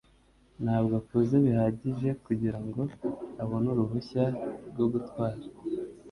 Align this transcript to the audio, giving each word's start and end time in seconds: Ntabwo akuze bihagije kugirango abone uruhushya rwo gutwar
Ntabwo 0.63 0.93
akuze 1.01 1.35
bihagije 1.45 2.09
kugirango 2.25 2.81
abone 3.41 3.67
uruhushya 3.73 4.23
rwo 4.69 4.85
gutwar 4.93 5.33